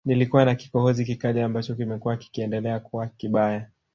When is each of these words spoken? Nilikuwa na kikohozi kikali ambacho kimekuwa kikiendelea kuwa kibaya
Nilikuwa 0.05 0.45
na 0.45 0.55
kikohozi 0.55 1.05
kikali 1.05 1.41
ambacho 1.41 1.75
kimekuwa 1.75 2.17
kikiendelea 2.17 2.79
kuwa 2.79 3.07
kibaya 3.07 3.69